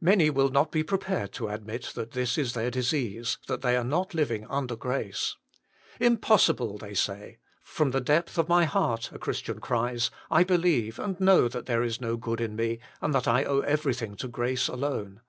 Many 0.00 0.28
will 0.28 0.48
not 0.48 0.72
be 0.72 0.82
prepared 0.82 1.30
to 1.34 1.46
admit 1.46 1.92
that 1.94 2.10
this 2.10 2.36
is 2.36 2.52
their 2.54 2.68
disease, 2.68 3.38
that 3.46 3.62
they 3.62 3.76
are 3.76 3.84
not 3.84 4.12
living" 4.12 4.44
under 4.58 4.74
grace." 4.74 5.36
Impossible, 6.00 6.76
they 6.78 6.94
say." 6.94 7.38
From 7.62 7.92
the 7.92 8.00
depth 8.00 8.38
of 8.38 8.48
my 8.48 8.64
heart," 8.64 9.12
a 9.12 9.20
Christian 9.20 9.60
cries," 9.60 10.10
I 10.32 10.42
believe 10.42 10.98
and 10.98 11.20
know 11.20 11.46
that 11.46 11.66
there 11.66 11.84
is 11.84 12.00
no 12.00 12.16
good 12.16 12.40
in 12.40 12.56
me, 12.56 12.80
and 13.00 13.14
that 13.14 13.28
I 13.28 13.44
owe 13.44 13.60
everything 13.60 14.16
to 14.16 14.26
grace 14.26 14.66
alone." 14.66 15.20